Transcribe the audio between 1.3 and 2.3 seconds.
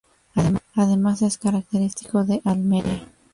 característico